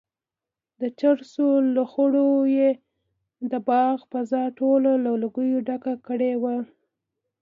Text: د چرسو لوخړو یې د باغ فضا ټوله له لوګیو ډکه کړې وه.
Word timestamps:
د 0.81 0.81
چرسو 0.99 1.47
لوخړو 1.75 2.29
یې 2.57 2.69
د 3.51 3.53
باغ 3.69 3.97
فضا 4.11 4.43
ټوله 4.57 4.91
له 5.03 5.11
لوګیو 5.21 5.59
ډکه 5.67 5.93
کړې 6.07 6.33
وه. 6.41 6.55